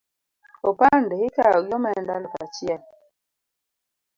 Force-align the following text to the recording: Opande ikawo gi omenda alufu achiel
Opande 0.69 1.15
ikawo 1.27 1.57
gi 1.65 1.71
omenda 1.77 2.11
alufu 2.17 2.37
achiel 2.45 2.81